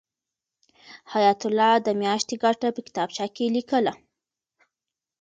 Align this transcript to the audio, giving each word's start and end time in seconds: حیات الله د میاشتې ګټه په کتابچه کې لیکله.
حیات 1.13 1.39
الله 1.47 1.71
د 1.81 1.87
میاشتې 2.01 2.35
ګټه 2.43 2.67
په 2.75 2.81
کتابچه 2.87 3.25
کې 3.35 3.45
لیکله. 3.55 3.93